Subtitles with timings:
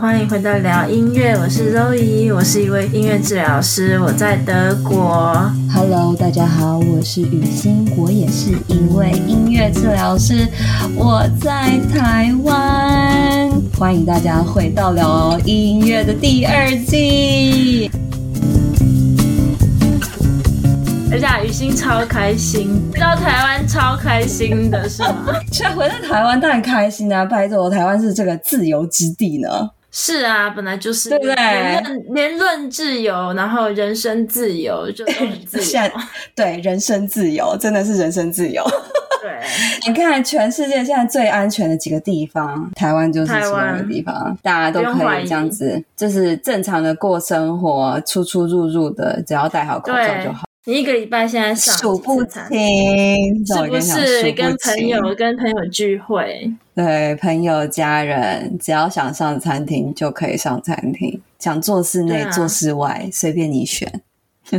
[0.00, 5.34] 欢迎回到聊音乐，我是 Zoe，我是一位音乐治疗师，我在德国。
[5.70, 10.48] Hello，大家好，我是雨欣，我也是一位音乐治疗师，
[10.96, 13.50] 我在台湾。
[13.78, 17.90] 欢迎大家回到聊音乐的第二季。
[21.12, 25.26] 而且雨欣超开心，回到台湾超开心的是吗？
[25.52, 27.22] 现在回到台湾当然开心啊！
[27.26, 29.48] 拜托，台湾是这个自由之地呢。
[29.92, 31.34] 是啊，本来就是，对不对？
[32.14, 35.82] 言论自由，然后人身自由，就都很 自由。
[36.34, 38.64] 对，人身自由真的是人身自由。
[39.20, 39.38] 对，
[39.86, 50.44] 你看全世界现在最安全的几个地方，台湾就是其中一个地方，大家都可以这样子，就是正常的过生活，出出入入的，只要戴好口罩就好。
[50.70, 52.40] 你一个礼拜现在上数不清，
[53.44, 54.30] 是不是？
[54.30, 64.00] 跟朋友跟朋友聚会，对，朋友家人，只要想上餐厅就可以上餐厅，想做室内、啊、坐室外，随便你选。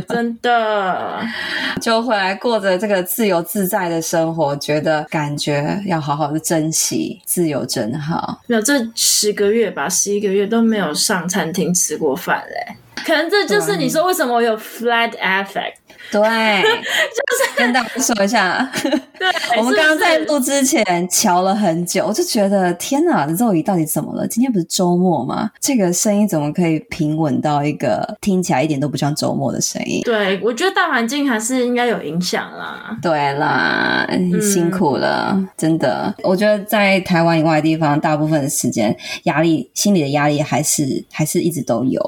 [0.06, 1.22] 真的，
[1.80, 8.42] 就回来过着这个自由自在的生活，觉得感觉要好好的珍惜自由，真好。
[8.48, 12.76] 没有，这十个月吧，十一个月都没有上餐厅吃过饭嘞。
[13.04, 15.72] 可能这就是你说为什么我有 flat affect。
[16.12, 18.70] 对，就是跟大家说一下。
[19.18, 24.26] 对， 我们刚刚在录之前瞧了很久，我就觉得天哪，这周瑜到底怎么了？
[24.28, 25.50] 今天不是周末吗？
[25.60, 30.02] 这个声音怎么可以平稳到一个听起来一点都不像周末的声音？
[30.04, 32.96] 对，我觉得大环境还是应该有影响啦。
[33.00, 34.06] 对啦，
[34.40, 36.12] 辛苦了，嗯、真的。
[36.24, 42.02] 我觉得在台湾以外的地方，大部分的时间压力、心理的压力还是还是一直都有。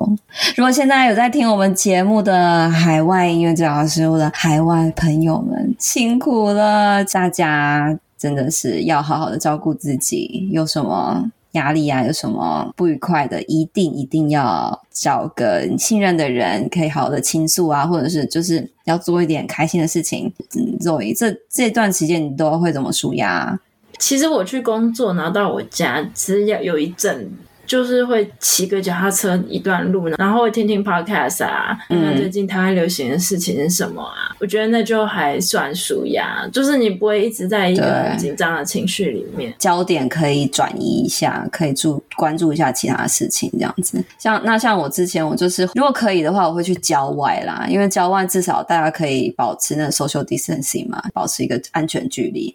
[0.57, 10.49] 如果现在有在听我们节目的海外音乐治疗师，我的海外朋友们辛苦了，大家真的是要好好的照顾自己。
[10.53, 20.33] 有什么压力啊，有什么不愉快的，一定一定要找个信任的人，可以好好的倾诉啊，或者是就是要做一点开心的事情。
[20.57, 23.59] 嗯，Zoe，这这段时间你都会怎么舒压？
[23.99, 27.31] 其实我去工作，然后到我家，其实要有一阵。
[27.67, 34.31] 就是会骑个脚踏车一段路，然后会听听 podcast 啊，看看最近台湾流行的事情是什么啊？
[34.31, 44.03] 嗯、我觉得那就还算舒压，就是你不会一直在一个很紧张的情绪里面，焦点可以转移一下，可以注关注一下其他事情，这样子。
[44.19, 52.55] 像那像我之前，我就是如果可以的话，我会去郊外啦，因为郊外至少大家可以保持那 social distancing 嘛，保持一个安全距离。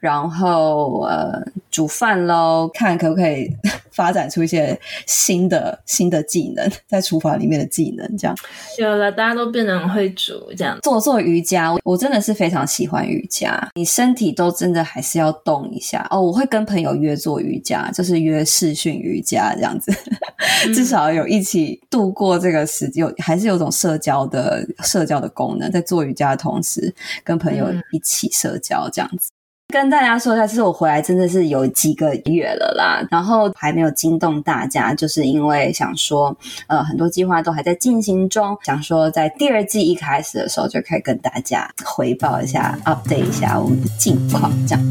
[0.00, 3.50] 然后呃，煮饭喽，看可不可以
[3.92, 8.36] 发展出一些新的新的技能，在厨房里面的技能，这样
[8.78, 13.68] 有了，大家都变得很会煮，这样做做瑜伽，我真的是非常喜欢瑜伽。
[13.74, 16.20] 你身体都真的还是要动一下哦。
[16.20, 19.92] 我会跟朋友约做瑜伽，就是约视讯瑜伽这样子，
[20.66, 29.28] 嗯、至少有一起度过这个时间，有还是有种社交的社交的功能，在做瑜伽的同时，跟朋友一起社交这样子。
[29.70, 36.34] 跟大家说一下，其实我回来真的是有几个月了啦，然后还没有惊动大家，就是因为想说，
[36.68, 44.82] 呃，很多计划都还在进行中，想说在第二季一开始的时候就可以跟大家回报一下，update 一下我们的近况，这样。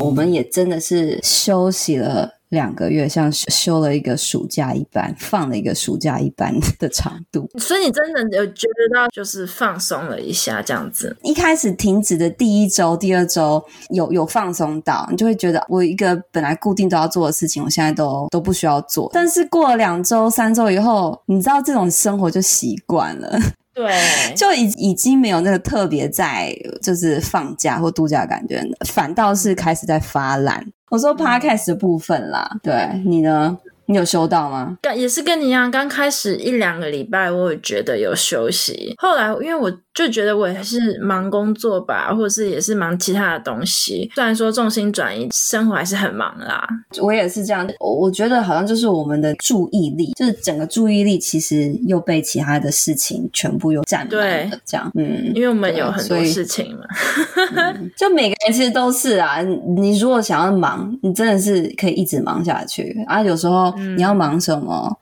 [0.00, 2.35] 我们也真的是休息了。
[2.50, 11.16] 两个月像休了一个暑假一般，放了一个暑假一般的长度，所以你真的有觉得到就是放松了一下这样子。
[11.22, 19.10] 一开始停止的第一周、第二周有有放松到，你就会觉得我一个本来固定都要做的事情，我现在都都不需要做。
[19.12, 23.38] 但是过了两周、三周以后，你知道这种生活就习惯了。
[23.76, 23.92] 对，
[24.34, 26.50] 就已已经没有那个特别在
[26.82, 30.64] 就是放假或度假的感觉，反倒是开始在发懒。
[30.88, 33.58] 我说 Podcast 的部分啦，嗯、对你呢？
[33.86, 34.76] 你有收到吗？
[34.82, 38.94] 刚也是跟你一样，刚开始一两个礼拜，我也觉得有休息。
[38.98, 44.10] 后来因为我就觉得我也是忙工作吧，或者是也是忙其他的东西。
[44.14, 46.66] 虽然说重心转移，生活还是很忙啦。
[47.00, 54.58] 我也是这样，我觉得好像就是我们的注意力，就是整个注意力其实又被其他的事情全部又占满了。
[54.66, 56.84] 这样，嗯，因为我们有很多事情嘛。
[57.54, 59.40] 嗯、就每个人其实都是啊，
[59.76, 63.22] 你如果想要忙，你真的是可以一直忙下去啊。
[63.22, 63.72] 有时候。
[63.96, 64.98] 你要忙什么？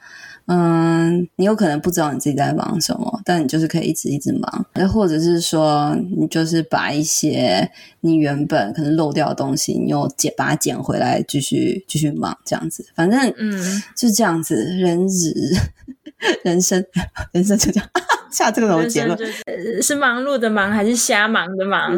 [0.47, 4.67] 嗯，你有可能不知道你自己在忙什么，但你就是可以一直一直忙。
[4.75, 12.85] 那或者是说，你就是把一些你原本可能漏掉的东西，你又捡把它捡回来，继续继续忙，这样子。
[12.95, 15.33] 反正嗯，就这样子，人日
[16.45, 16.85] 人生
[17.33, 17.89] 人生就这样。
[18.35, 19.17] 下这个什么结论？
[19.19, 21.95] 是，是忙碌的忙还是瞎忙的忙？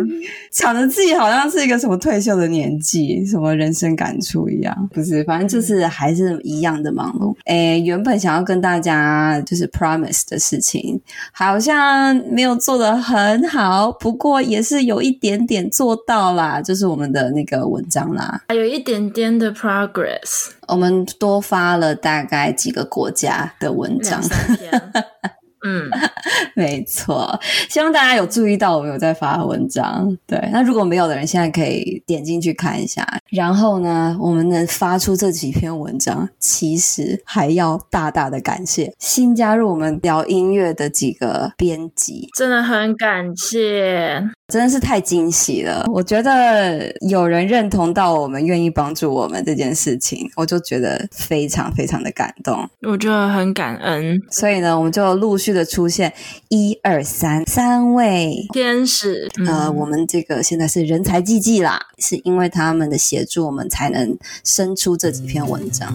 [0.51, 5.25] 想着自己好像是一个什么退休的年纪，什么人生感触一样，不是？
[5.25, 7.35] 反正就是还是一样的忙碌。
[7.47, 11.01] 诶，原本想要跟大家就是 promise 的事情，
[11.33, 20.51] 好像没有做的很好，不过也是有一点点做到啦，就是我们的那个文章啦，还有一点点的 progress。
[20.69, 24.21] 我们多发了大概几个国家的文章。
[25.67, 25.91] 嗯，
[26.55, 30.17] 没错，希望大家有注意到我们有在发文章。
[30.27, 33.05] 对，那如果没有的人，现在可以点进去看一下。
[33.31, 44.23] 然后呢，我们能发出这几篇文章，其实还要大大的感谢新加入我们聊音乐的几个编辑，真的很感谢。
[44.49, 45.85] 真的是太惊喜了！
[45.93, 52.69] 我觉得有人认同到我们，愿意帮助我们这件事情，我就觉得非常非常的感动。
[52.83, 56.13] 我觉得很感恩，所以呢，我们就陆续的出现
[56.49, 59.29] 一二三三位天使。
[59.49, 65.93] 呃，我们这个现在是人才济济啦，是因为他们的协助，我们才能生出这几篇文章。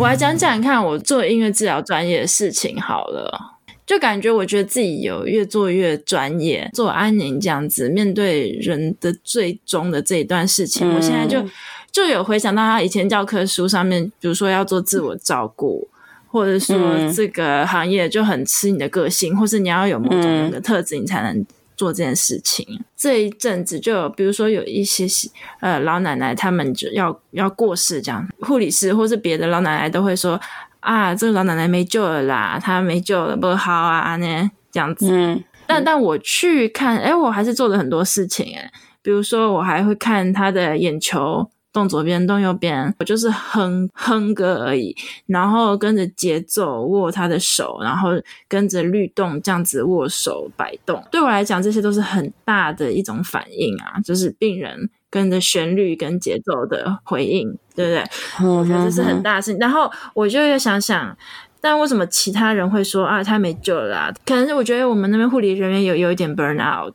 [0.00, 3.38] 我来讲讲看，我做音乐治疗专业的事情好了，
[3.84, 6.70] 就感觉我觉得自己有越做越专业。
[6.72, 11.46] 做安宁这样子，面对人的最终的这一段事情，嗯、我现在就
[11.92, 15.86] 就有回想到他以前教科书上面，比如说要做自我照顾，
[16.28, 16.78] 或者说
[17.14, 21.44] 这个行业就很吃你的个性，或是你要有某种人的特质，你才能。
[21.80, 25.06] 做这件事情，这一阵子就有，比如说有一些
[25.60, 30.38] 呃老奶奶，他们就要要过世，这样护理师或是别的老奶奶都会说
[30.80, 35.08] 啊，这个老奶奶没救了啦，她没救了，不好啊，呢这样子。
[35.10, 41.48] 嗯，但但我去看，哎，我还是做了很多事情，哎，比如说我还会看她的眼球。
[41.72, 44.96] 动左边，动右边，我就是哼哼歌而已，
[45.26, 48.10] 然后跟着节奏握他的手，然后
[48.48, 51.02] 跟着律动这样子握手摆动。
[51.10, 58.48] 对我来讲，这些都是很大的一种反应啊，就是病人跟着旋律跟节奏的回应，对不对？
[58.48, 59.58] 我觉得这是很大的事情。
[59.60, 61.16] 然后我就要想想，
[61.60, 64.12] 但为什么其他人会说啊，他没救了啊？
[64.26, 66.94] 可能是我觉得我们那边护理人员有有一点 burn out。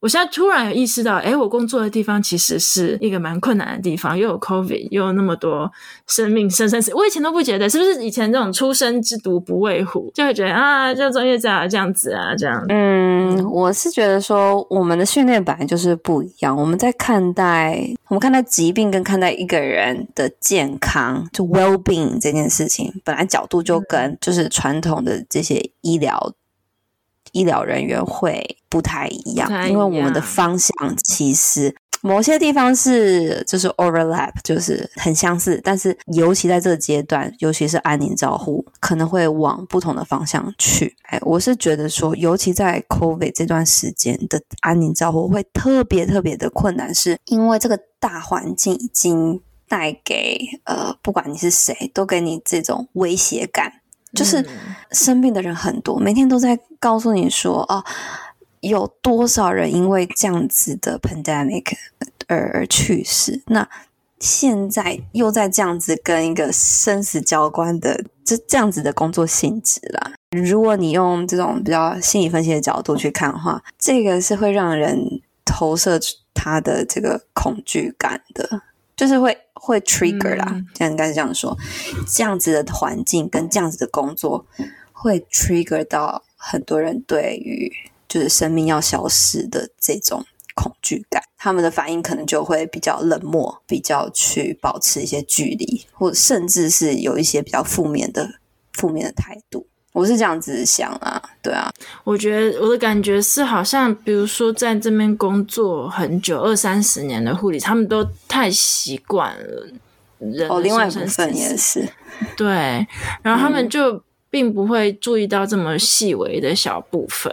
[0.00, 5.70] 我现在突然有意识到，哎，我工作的地方其实是一个蛮困难的地方，又有 COVID，又有那么多
[6.06, 6.94] 生命生生死。
[6.94, 12.62] 我以前都不觉得，是不是以前这种出生之毒不畏虎，就会觉得啊，就专业家这样子啊，这样。
[12.68, 16.54] 嗯，我是觉得说，我们的训练本来就是不一样。
[16.54, 26.32] 我们在看待我们看待疾病跟看待一个人的健康，就 well-being 这件事情，本来角度就跟就是传统的这些医疗。
[27.32, 30.72] 医疗人员会不太一样，一样，因为我们的方向
[31.04, 40.94] 其实某些地方是就是 overlap，就是很相似，但是尤其在这个阶段，尤其是安宁照护，可能会往不同的方向去。
[41.04, 53.72] 哎，我是觉得说，尤其在 COVID 这段时间的安宁照护会特别特别的困难，是因为这个大环境已经带给呃，不管你是谁，都给你这种威胁感。
[54.16, 54.44] 就是
[54.90, 57.84] 生病的人很多，每天都在告诉你说哦，
[58.60, 61.74] 有多少人因为这样子的 pandemic
[62.26, 63.42] 而而去世。
[63.46, 63.68] 那
[64.18, 70.12] 现在又在这样子跟一个生死交关的这这样子的工作性质啦。
[70.30, 76.00] 如果你用这种比较心理分析的角度去看的话，这个是会让人投射
[76.34, 78.62] 他的这个恐惧感的。
[78.96, 81.56] 就是会会 trigger 啦，嗯、这样应该是这样说，
[82.08, 84.46] 这样子的环境跟这样子的工作
[84.92, 87.70] 会 trigger 到很多人对于
[88.08, 90.24] 就是生命要消失的这种
[90.54, 98.40] 恐惧感，他们的反应可能就会比较冷漠，比较去保持一些距离，或甚至是有一些比较负面的
[98.72, 99.66] 负面的态度。
[99.96, 101.72] 我是这样子想啊，对啊，
[102.04, 109.66] 我觉得我的感觉是，好像比如说在这边工作很久，二三十年的护理，他们都太习惯了
[110.18, 110.50] 人。
[110.50, 111.88] 哦，另外一部分也是，
[112.36, 112.86] 对，
[113.22, 117.32] 然后他们就并不会注意到这么细微的小部分。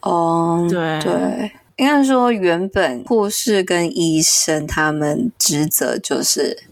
[0.00, 6.62] 哦，对对，应该说原本护士跟医生他们职责就是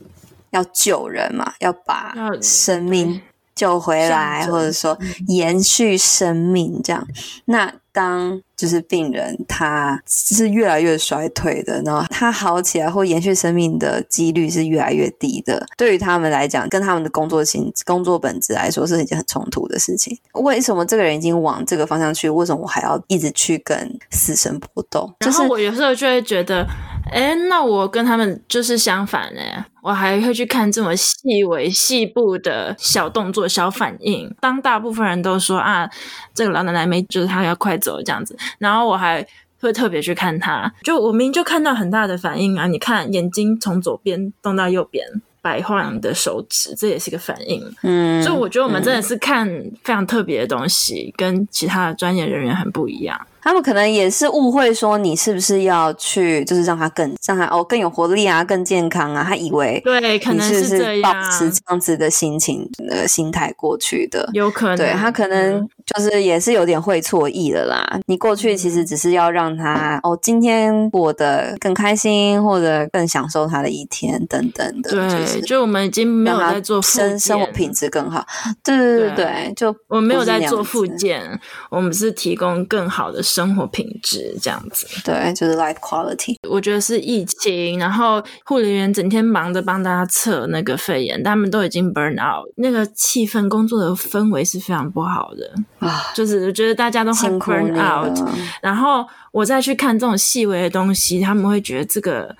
[0.51, 3.23] 要救人嘛，要把生命。
[3.62, 7.07] 救回来，或者说延续生命，这样。
[7.45, 15.64] 那当就是病人他是越来越衰退的，然后他好起来或延续生命的几率是越来越低的。
[15.76, 20.19] 对于他们来讲，跟他们的工作性工作本质来说，是一件很冲突的事情。
[20.33, 25.09] 为什么这个人已经往这个方向去，为什么我还要一直去跟死神搏斗？
[25.21, 26.66] 然后我有时候就会觉得，
[27.12, 34.35] 哎，那我跟他们就是相反哎，我还会去看这么细微细部的小动作、小反应。
[34.40, 35.88] 当大部分人都说啊，
[36.35, 39.25] 这个老奶奶没，就是她要快走这样子，然后我还
[39.61, 42.66] 会特别去看她，就我明明就看到很大的反应啊！
[42.66, 45.07] 你看眼睛从左边动到右边。
[45.45, 47.61] 摆晃的手指，这也是一个反应。
[47.83, 49.45] 嗯，所以我觉得我们真的是看
[49.83, 53.21] 非常特别的东西，嗯、跟其他的专业人员很不一样。
[53.43, 59.25] 他们可能也是误会说你是不是要去，就是让他更让他哦更有活力啊，更健康啊。
[59.29, 64.77] 他以为对，可能是这样，保持这样子的心情呃心态过去的，有可能。
[64.77, 67.85] 对他可能就是也是有点会错意了啦。
[67.95, 74.91] 嗯、你过去其实只是要让他哦今天过得更开心，或者更享受他的一天等等的。
[74.91, 78.25] 对，就是就我们已经没有在做生生活品质更好。
[78.63, 83.21] 对对对对，就我们没有在做复健，我们是提供更好的。
[83.33, 86.37] 生活品质这样子，对，就是 life quality。
[86.47, 96.03] 我觉得是疫情，然后护理员整天忙着帮大家测那个肺炎，他们都已经 burn out，那个气氛、工作的氛围是非常不好的啊。
[96.15, 98.15] 就是我觉得大家都很 burn out，
[98.61, 102.37] 然后我再去看这种细微的东西，他们会觉得这个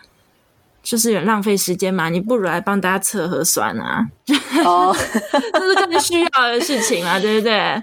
[0.83, 2.09] 就是有点浪费时间嘛。
[2.09, 4.07] 你不如来帮大家测核酸啊，
[4.65, 4.95] 哦，
[5.53, 7.83] 这是更需要的事情啊， 对不对？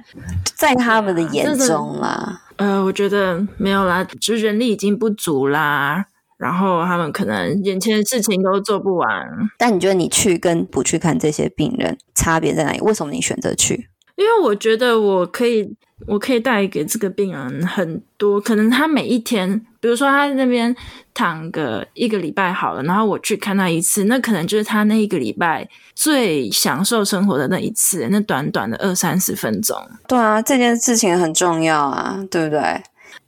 [0.56, 2.42] 在他们的眼中啦。
[2.58, 6.06] 呃，我觉得没有啦，就是人力已经不足啦，
[6.38, 9.10] 然后他们可能眼前的事情都做不完。
[9.58, 12.82] 但你觉得你去跟不去看这些病人差别在哪里？
[12.82, 13.90] 为什么你选择去？
[14.18, 15.74] 因为我觉得我可以，
[16.08, 18.40] 我可以带给这个病人很多。
[18.40, 20.76] 可能他每一天，比如说他在那边
[21.14, 29.78] 躺个一个礼拜好了，然后我去看他一次，那可能就是他那一个礼拜最享受生活的那一次，那短短的二三十分钟。
[30.08, 32.82] 对啊，这件事情很重要啊，对不对？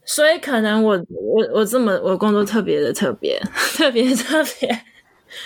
[0.05, 3.39] 所以可能我我我这么我工作特别的特别
[3.75, 4.81] 特别特别。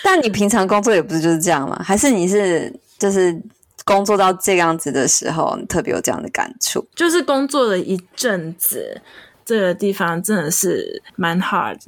[0.02, 1.80] 但你平常工作也不是就是这样吗？
[1.84, 3.36] 还是你是就是？
[3.86, 9.00] 工作到这样子的时候，你特别有这样的感触，就是工作了一阵子，
[9.44, 11.78] 这个地方真的是蛮 hard。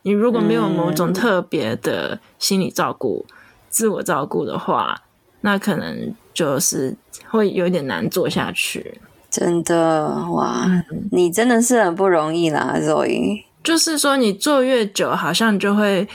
[0.00, 3.34] 你如果没有某种特别的心理照顾、嗯、
[3.68, 5.02] 自我照顾的话，
[5.42, 6.96] 那可能就是
[7.28, 8.98] 会有点难做下去。
[9.30, 13.44] 真的哇，嗯、你真的是很不容易啦，Zoe。
[13.62, 16.08] 就是说，你做越久，好像就会。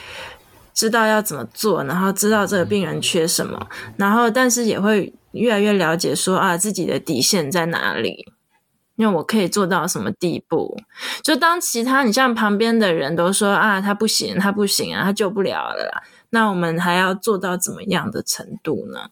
[0.74, 8.26] 知道要怎么做，然后知道这个病人缺什么，然后但是也会越来越了解说啊自己的底线在哪里，
[8.96, 10.78] 因为我可以做到什么地步。
[11.24, 19.10] 就当其他你像旁边的人都说啊他不行，他不行啊，他救不了了啦，那我们还要做到怎么样的程度呢？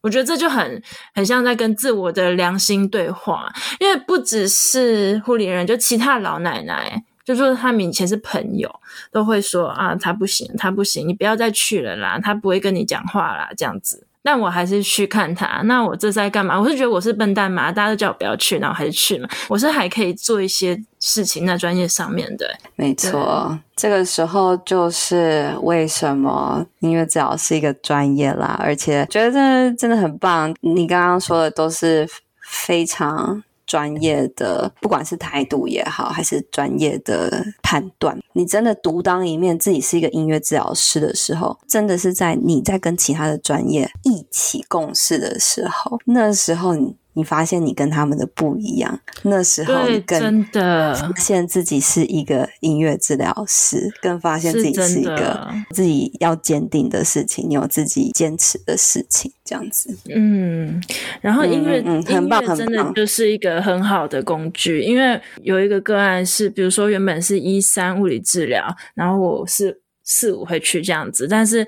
[0.00, 0.82] 我觉得这就很
[1.14, 7.04] 很像在跟自我的良心对话，因为不只是护理人，就其他老奶奶。
[7.24, 8.68] 就说他们以前是朋友，
[9.12, 14.08] 都会说啊，他不行，他不行，你不要再去了啦，他不会跟你讲话啦，这样子。
[14.22, 16.58] 但我还是去看他，那我这在干嘛？
[16.58, 17.72] 我是觉得我是笨蛋嘛？
[17.72, 19.28] 大家都叫我不要去，那我还是去嘛。
[19.48, 22.46] 我是还可以做一些事情，在专业上面的。
[22.76, 30.54] 没错，对这个时候就是为什么音乐治疗是一个专业啦，而且觉得真的真的很棒。
[30.60, 32.08] 你刚刚说的都是
[32.40, 33.42] 非常。
[33.66, 46.96] 专业的，不管是态度也好，还是专业的判断，你真的独当一面，自己是一个音乐治疗师的时候，真的是在你在跟其他的专业一起共事的时候，那时候你。
[47.14, 59.96] 你发现你跟他们的不一样，那时候你更真的发现自己是一个音乐治疗师，更发现自己是一个自己要坚定的事情，你有自己坚持的事情，这样子。
[60.08, 60.82] 嗯，
[61.20, 64.80] 然后音乐，嗯，嗯，很棒，很棒，真的就是一个很好的工具。
[64.80, 68.64] 因为有一个个案是，比如说原本是一三物理治疗，
[68.94, 71.66] 然后我是四五会去这样子，但是。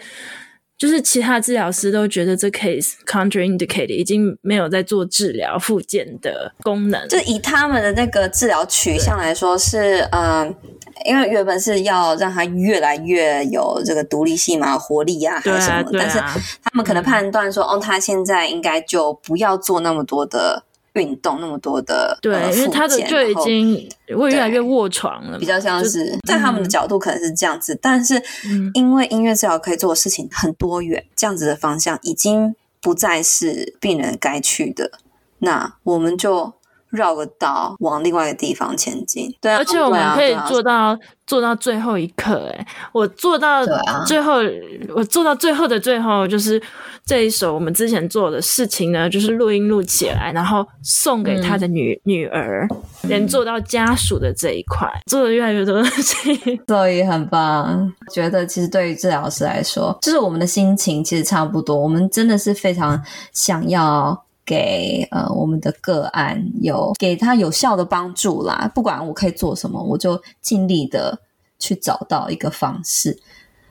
[0.85, 7.09] 就是其他治疗师都觉得这 case contraindicated 已经没有在做治疗复健的功能。
[7.09, 10.55] 就以他们的那个治疗取向来说是，是对呃，
[11.07, 15.76] 因为原本是要让他越来越有这个独立性嘛、活力啊，还是什么？
[15.76, 16.19] 啊啊、但是
[16.62, 20.64] 他们可能判断说，嗯、哦，他现在应该就不要做那么多的。
[20.95, 28.23] 运动那么多的，对，呃、因为他的就已经会越来越卧床了，比较像是在他们的角度可能是这样子，嗯、但是
[28.75, 34.93] 因为音乐治疗可以做的事情很多元，这样子的方向已经不再是病人该去的，
[35.39, 36.53] 那我们就
[36.95, 39.35] 绕个道往另外一个地方前进。
[39.41, 40.99] 对啊，而且我们可以做到。
[41.27, 43.65] 做到最后一刻，哎，我做到
[44.07, 44.49] 最后，啊、
[44.95, 46.63] 我做到最后的最后，就是
[47.07, 52.69] 这一首我们之前做的事情呢，就是录音录起来，然后送给他的女、嗯、女儿，
[53.05, 55.83] 连做到家属的这一块，做的越来越多
[56.69, 57.91] 所以很棒。
[58.13, 64.24] 觉得其实对于治疗师来说，就是我们的心情其实差不多，我们真的是非常想要。
[64.45, 71.19] 给呃我们的个案有给他有效的帮助啦，不管我可以做什么，我就尽力的
[71.59, 73.19] 去找到一个方式。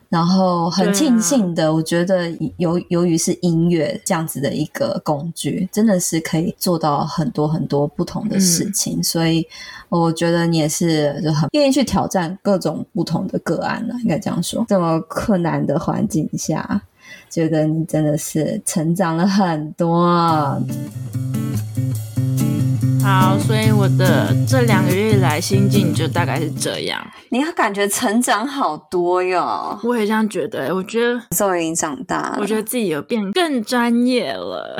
[0.10, 9.00] 然后很庆幸的，啊、我觉得由由于是音乐这样子的一个工具，真的是可以做到很多很多不同的事情。
[9.00, 9.44] 嗯、所以
[9.90, 14.64] 我觉得你也是就很愿意去挑战各种不同的个案了，应该这样说。
[14.70, 16.84] 这么困难的环境下。
[17.30, 20.62] 觉得你真的是成长了很多。
[23.84, 27.06] 我的这两个月来心境就大概是这样。
[27.32, 30.74] 你要感觉成长好多哟，我也这样觉得。
[30.74, 34.78] 我觉得稍微已经长大了，我觉得自己有变更专业了。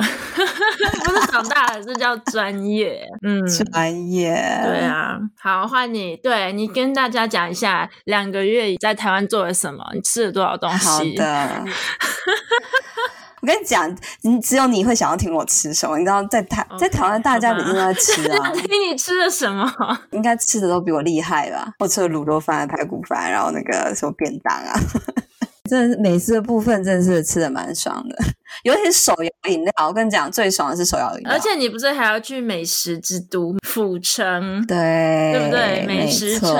[1.04, 3.06] 不是长大了，是叫专业。
[3.22, 4.32] 嗯，专业。
[4.64, 10.88] 对啊，好，换你，对你跟大家讲一下两个月在台湾做了什么，你吃了多少东西。
[10.88, 11.64] 好的。
[13.44, 15.98] 我跟你讲，你只有你会想要听我吃什么。
[15.98, 18.50] 你知道，在台在台湾，大家每天都在吃啊。
[18.56, 19.70] 听你吃的什么？
[20.12, 21.74] 应该吃的都比我厉害吧？
[21.78, 24.80] 我吃了卤肉饭、排骨饭，然后那个什么便当啊。
[25.68, 28.16] 真的是美食的部分，真的是吃的蛮爽的，
[28.64, 29.72] 尤其是手摇饮料。
[29.88, 31.32] 我跟你讲，最爽的是手摇饮料。
[31.32, 34.64] 而且你不是还要去美食之都府城？
[34.66, 35.86] 对，对不对？
[35.86, 36.50] 美食城，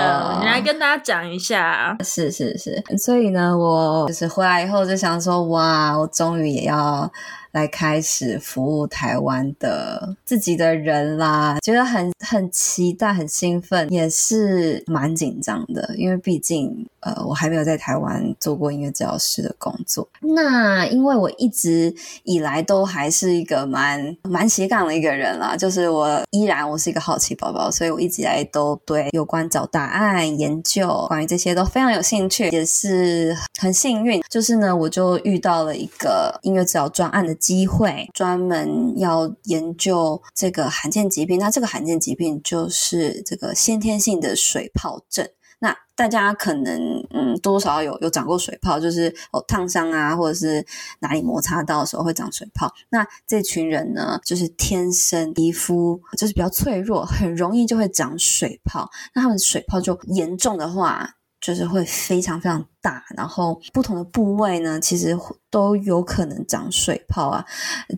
[0.40, 1.94] 你来跟大家讲一下。
[2.02, 7.10] 是是是，所以呢，我就是回来以后就想说，哇，我终于也要。
[7.54, 20.08] 来开始服务台湾的自己的人啦，觉得很很期待，很兴奋，也是蛮紧张的，因为毕竟呃，我还没有在台湾做过音乐治疗师的工作。
[20.20, 21.94] 那因为我一直
[22.24, 37.32] 以来都还是一个蛮蛮斜杠的一个人啦，就是我依然我是一个好奇宝宝，所以我一直以来都对有关找答案、研究关于这些都非常有兴趣，也是很幸运，就是呢，我就遇到了一个音乐治疗专案的。
[37.44, 45.28] 机会专门要研究这个罕见疾病，那这个罕见疾病就是这个先天性的水泡症。
[45.58, 50.66] 那大家可能嗯多少有有长过水泡，就是哦烫伤啊，或者是
[51.00, 52.72] 哪里摩擦到的时候会长水泡。
[52.88, 58.90] 那这群人呢，就是天生皮肤就是比较脆弱，很容易就会长水泡。
[59.14, 65.18] 那他们水泡就严重的话，就是会非常非常大，然后不同的部位呢，其实。
[65.54, 67.44] 都有可能长水泡啊，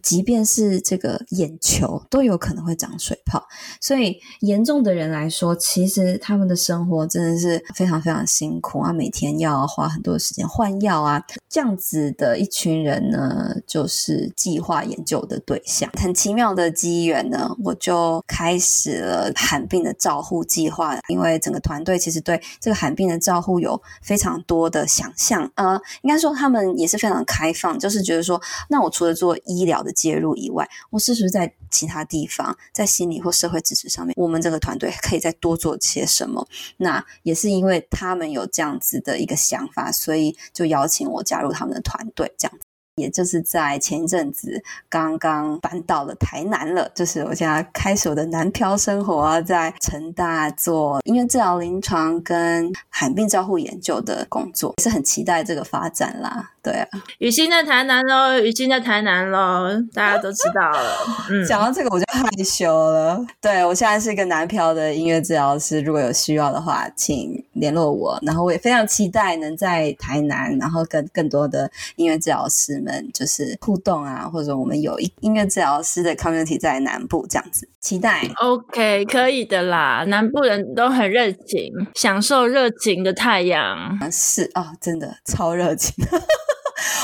[0.03, 3.43] 即便是这个眼球都有可能会长水泡，
[3.81, 15.91] 所以严重的人来说，其实他们的生活真的是非常非常辛苦啊，每天要花很多的时间换药啊，这样子的一群人呢，就是计划研究的对象。
[15.99, 27.37] 很奇妙的机缘呢，我就开始了罕病的照护计划，因为整个团队其实对这个罕病的照护有非常多的的想象，呃，应该说他们也是非常开。
[27.47, 36.49] 开放就是觉得说，那我除了做医疗的介入以外，我是不是在其他地方，在心理或社会支持上面，我们这个团队可以再多做些什么？
[36.79, 42.65] 那也是因为他们有这样子的一个想法，所以就邀请我加入他们的团队，这样子。
[42.97, 56.53] 也就是在前一阵子刚刚搬到了台南了，就是我现在开始我的南漂生活，在成大做音乐治疗临床跟罕病照护研究的工作，也是很期待这个发展啦。
[56.63, 60.97] 对啊，雨欣在台南喽，雨欣在台南喽，大家都知道了。
[61.31, 63.25] 嗯，讲到这个我就害羞了。
[63.41, 68.19] 对，我现在是一个南漂的音乐治疗师，如果有需要的话，请联络我。
[68.23, 78.23] 然后我也非常期待能在台南，然后跟更多的音乐治疗师们就是互动啊，或者我们有一音乐治疗师的 community 在南部这样子，期待。
[78.37, 83.99] OK，可以的啦，南部人都很热情，享受热情的太阳。
[84.13, 85.93] 是哦，真的超热情。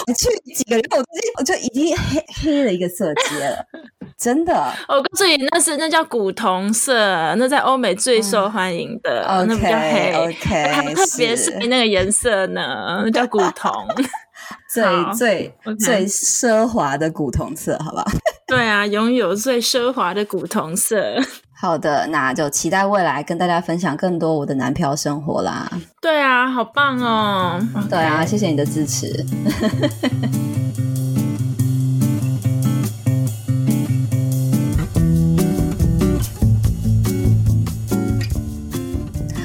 [0.07, 1.05] 我去几个月，我就
[1.39, 3.65] 我就已经黑黑了一个色阶了，
[4.19, 4.53] 真的。
[4.89, 6.95] 我告诉你，那是那叫古铜色，
[7.37, 10.13] 那在欧美最受欢迎的，嗯、那比较黑。
[10.13, 13.73] OK，, 特别是那个颜色呢，那叫古铜，
[14.73, 18.05] 最最 okay 最奢华的古铜色，好不好？
[18.47, 21.21] 对啊，拥有最奢华的古铜色。
[21.59, 25.71] 好的，那就期待未来跟大家分享更多我的男漂生活啦。
[26.01, 27.61] 对啊，好棒哦！
[27.89, 29.25] 对啊，谢谢你的支持。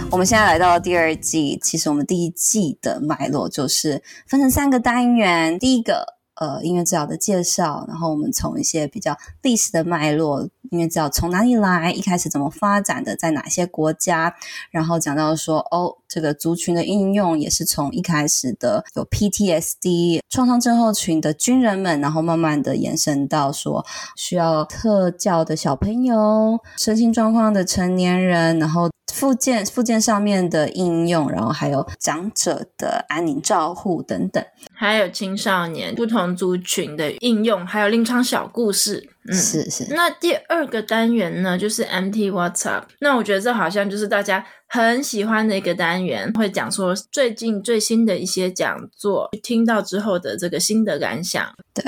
[0.10, 6.18] 我们现在来到第二季，其实我们第一季的脉络就是分成三个单元，第一个。
[6.40, 14.36] 呃，音乐治疗的介绍，然后我们从一些比较历史的脉络，音乐知道从哪里来，一开始怎么发展的，在哪些国家，
[14.72, 28.90] 然后讲到说，哦，这个族群的应用也是从一开始的有 PTSD 创伤症候群的军人们，然后慢慢的延伸到说需要特教的小朋友、身心状况的成年人，然后。
[29.14, 39.10] 附件附件上面的应用，然后还有长者的安宁照护等等，还有青少年不同族群的应用，还有临床小故事。
[39.28, 39.86] 嗯，是是。
[39.90, 42.84] 那第二个单元呢，就是 MT WhatsApp。
[43.00, 51.54] 那我觉得这好像就是大家很喜欢的一个单元，会讲说最近最新的一些讲座，听到之后的这个心得感想。
[51.74, 51.84] 对。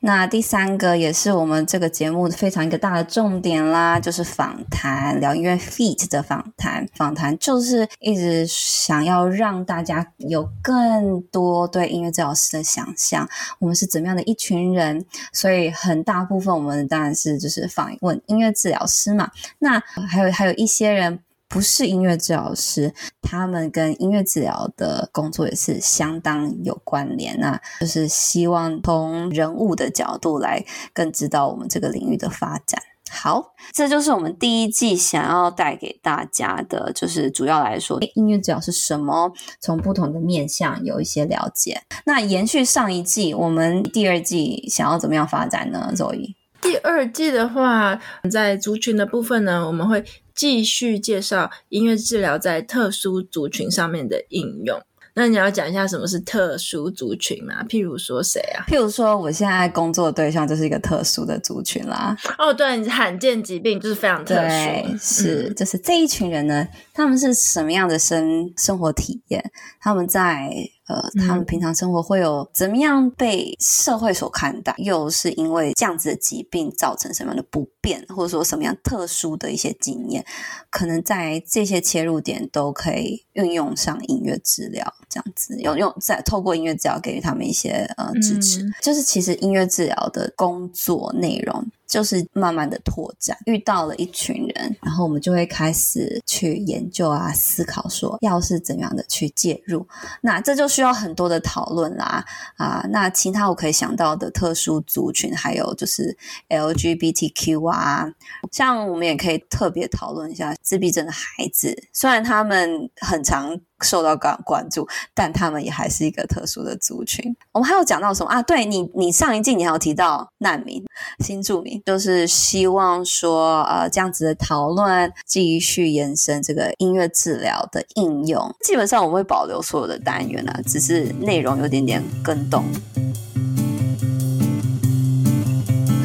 [0.00, 6.86] 那第三个也是我们这个节目非常一个大的重点啦，就是访谈，聊音乐 Feat 的访谈。
[6.96, 13.28] 访谈就是一直想要让大家有更多对音乐治疗师的想象，
[13.60, 16.52] 我们是怎么样的一群人，所以很大部分。
[16.52, 21.20] 我们当然是就是访问音乐治疗师嘛，那还有还有一些人
[21.52, 32.82] 不是音乐治疗师，他们跟音乐治疗的工作也是相当有关联，那就是希望从人物的角度来更知道我们这个领域的发展。
[33.10, 39.30] 好，这就是我们第一季想要带给大家的，就是主要来说，音乐治疗是什么？
[39.60, 41.82] 从不同的面向有一些了解。
[42.06, 50.02] 那延续上一季，我们第二季想要怎么样发展呢周一第二季的话，在族群的部分呢，我们会
[50.42, 54.76] 继续介绍音乐治疗在特殊族群上面的应用。
[55.14, 57.62] 那你要讲一下什么是特殊族群吗？
[57.68, 58.66] 譬如说谁啊？
[58.66, 62.16] 譬如说我现在工作的对象就是一个特殊的族群啦。
[62.38, 64.40] 哦，对，罕见疾病就是非常特殊。
[64.40, 69.48] 对，是，嗯，就是这一群人呢，他们是什么样的生生活体验？
[69.80, 70.50] 他们在。
[70.88, 74.74] 呃，他们平常生活会有怎么样被社会所看待？
[74.78, 80.24] 又是因为这样子的疾病造成什么样的不便，或者说什么样特殊的一些经验？
[80.70, 88.62] 可能在这些切入点都可以运用上音乐治疗，这样子用用在透过音乐治疗给予他们一些呃支持。
[88.62, 91.64] 嗯、就是其实音乐治疗的工作内容。
[91.92, 99.86] 就是慢慢的拓展，遇到了一群人，然后我们就会开始去研究啊，思考说要是怎样的去介入，
[100.22, 102.24] 那这就需要很多的讨论啦
[102.56, 102.82] 啊。
[102.88, 106.16] 那其他我可以想到的特殊族群，还有就是
[106.48, 108.10] LGBTQ 啊，
[108.50, 113.60] 像我们也可以特别讨论一下自闭症的孩子，虽然他们很常。
[113.82, 117.34] 受到关关注，但他们也还是一个特殊的族群。
[117.52, 118.42] 我们还有讲到什么啊？
[118.42, 120.82] 对你，你上一季你还有提到难民、
[121.20, 128.54] 新住民，就是希望说，呃，这样子的讨论继续延伸这个音乐治疗的应用。
[128.64, 132.64] 基本上我们会保留所有的单元啊，只是内容有点点更动。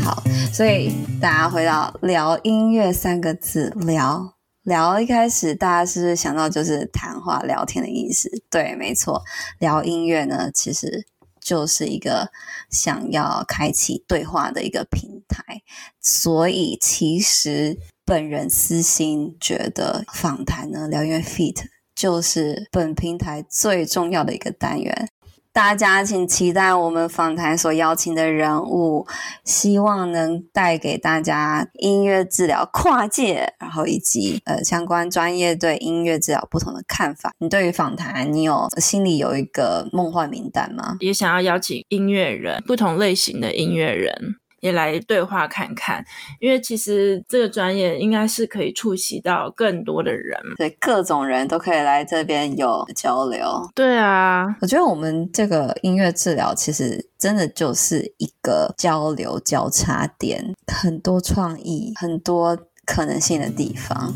[0.04, 4.37] 好，所以大家回到聊音乐三个字，聊。
[4.68, 8.30] 聊一开始，大家是不是想到就是谈话聊天的意思？
[8.50, 9.24] 对，没错。
[9.60, 11.08] 聊音乐呢，其实
[11.40, 12.30] 就是一个
[12.70, 15.62] 想要开启对话的一个平台。
[16.02, 21.64] 所以，其实本人私心觉得访谈呢，聊音乐 Feat
[21.96, 25.08] 就是本平台最重要的一个单元。
[25.58, 29.08] 大家请期待我们访谈所邀请的人物，
[29.44, 37.32] 希望能带给大家音乐治疗跨界，然后以及呃相关专业对音乐治疗不同的看法。
[37.40, 40.98] 你对于访谈，你有心里有一个梦幻名单吗？
[41.00, 44.36] 也想要邀请音乐人，不同类型的音乐人。
[44.60, 46.04] 也来对话看看，
[46.40, 53.46] 因为其实这个专业应该是可以触及到更多的人，对，各种人都可以来这边有交流。
[53.76, 64.14] 对啊，我觉得我们这个音乐治疗其实真的就是一个交流交叉点，很多创意、很多可能性的地方。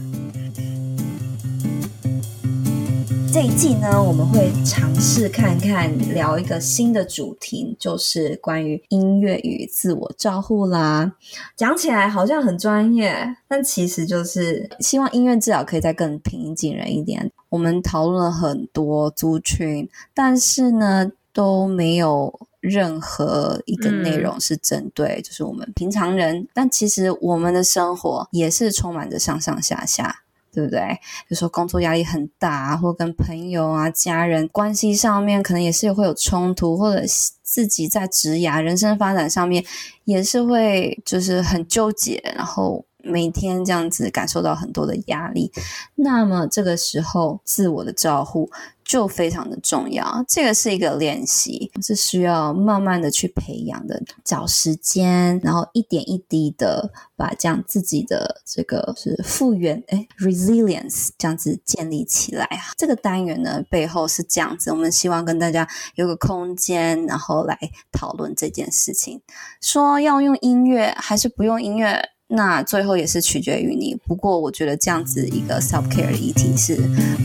[3.34, 11.14] 这一季呢，我们会尝试看看聊一个新的主题，就是关于音乐与自我照护啦。
[11.56, 17.32] 讲起来好像很专业，但其实就是希望音乐治疗可以再更平易近人一点。
[17.48, 26.46] 我们讨论了很多族群，但是呢都没有任何一个内容是针对就是我们平常人。
[26.54, 30.21] 但其实我们的生活也是充满着上上下下。
[30.52, 31.00] 对不对？
[31.30, 37.04] 有时候工作压力很大，或跟朋友啊、家人关系上面，可能也是会有冲突，或者
[37.42, 39.64] 自己在职涯、人生发展上面
[40.04, 45.52] 也是会就是很纠结，然后每天这样子感受到很多的压力，
[45.96, 48.50] 那么这个时候自我的照顾
[48.92, 50.22] 就非常的重要。
[50.28, 62.46] 这个是一个练习，是需要慢慢的去培养的，找时间，然后一点一滴的把这样自己的这个是复原，哎，resilience 这样子建立起来。
[62.78, 67.58] 这个单元呢，背后是这样子，我们希望跟大家有个空间，然后来
[67.94, 69.22] 讨论这件事情，
[69.62, 72.10] 说要用音乐还是不用音乐。
[72.34, 73.94] 那最后也是取决于你。
[74.06, 76.76] 不过我觉得这样子一个 self care 的议题是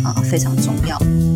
[0.04, 1.35] 啊、非常重要。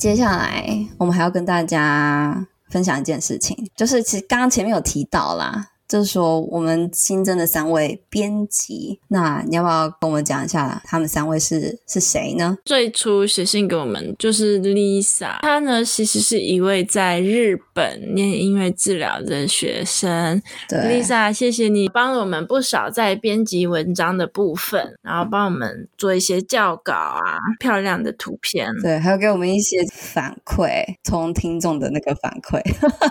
[0.00, 5.69] 接下来我们还要跟大家分享一件事情，就是其实刚刚前面有提到啦。
[5.90, 12.56] 就是说，我们新增的三位编辑，那你要不要跟我们讲一下，他们三位是是谁呢？
[12.64, 20.40] 最初写信给我们就是 Lisa，她呢其实是一位在日本念音乐治疗的学生。
[20.68, 28.70] 对，Lisa，谢谢你帮了我们不少在编辑文章的部分，然后帮我们做一些校稿啊，漂亮的图片。
[28.80, 32.62] 对，还有给我们一些反馈，从听众的那个反馈，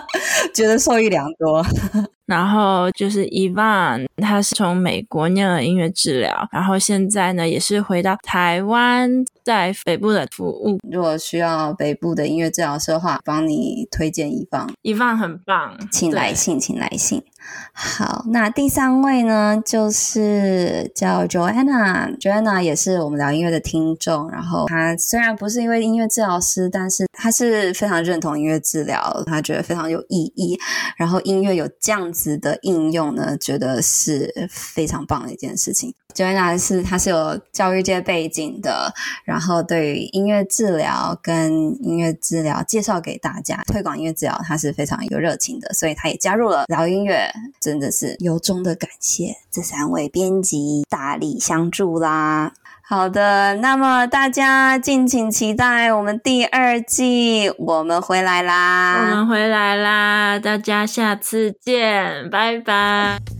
[0.54, 1.62] 觉得受益良多。
[2.30, 9.10] 然后就是 Ivan，他是从美国念了音乐治疗，然后现在呢也是回到台湾，
[9.44, 10.78] 在北部的服务。
[10.90, 17.22] 如果需要北部的音乐治疗师的话，帮你推荐 Ivan，Ivan 很棒，请来信，请来信。
[17.72, 24.30] 好，那第三位呢，就是叫 Joanna，Joanna 也是我们聊音乐的听众。
[24.30, 30.58] 然后她虽然不是一位音乐治疗师，但是她是非常认同音乐治疗，她觉得非常有意义。
[30.96, 35.94] 然后音乐有这样子的应用呢，觉得是非常棒的一件事情。
[36.14, 38.92] Joanna 是她是有教育界背景的，
[39.24, 41.52] 然后对于音乐治疗跟
[41.84, 47.30] 音乐治疗介绍给大家，推广音乐治疗，她是非常有热情的，所以她也加入了聊音乐。
[47.60, 52.52] 真的是由衷的感谢这三位编辑大力相助啦！
[52.82, 59.10] 好的，那么大家敬请期待我们第二季，我们回来啦！
[59.10, 60.38] 我们回来啦！
[60.38, 63.39] 大家下次见，拜拜！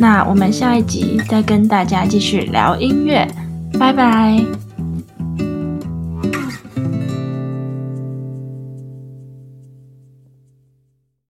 [0.00, 3.28] 那我们下一集再跟大家继续聊音乐。
[3.78, 4.59] 拜拜。